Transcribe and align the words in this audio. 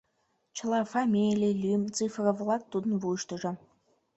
Чыла 0.57 0.79
фамилий, 0.93 1.55
лӱм, 1.61 1.81
цифра-влак 1.95 2.61
тудын 2.71 2.93
вуйыштыжо. 3.01 3.51